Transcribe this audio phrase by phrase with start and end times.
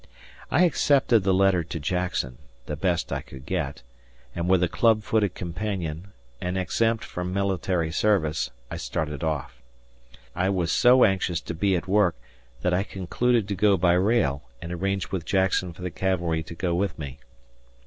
[0.49, 3.83] I accepted the letter to Jackson the best I could get
[4.33, 6.07] and with a club footed companion,
[6.41, 9.61] an exempt from military service, I started off.
[10.35, 12.15] I was so anxious to be at work
[12.63, 16.55] that I concluded to go by rail and arrange with Jackson for the cavalry to
[16.55, 17.19] go with me.